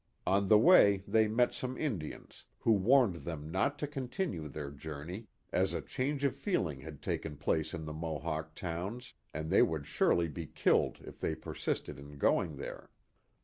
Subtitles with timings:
[0.25, 5.27] On the way they met some Indians, who warned them not to continue their journey,
[5.53, 9.85] as a change of feeling had taken place in the Mohawk towns and they would
[9.85, 12.89] surely be killed if they persisted in going there.